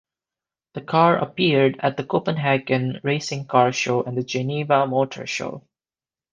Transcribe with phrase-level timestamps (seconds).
[0.73, 5.61] The car appeared at the Copenhagen Racing Car Show and the Geneva Motor Show.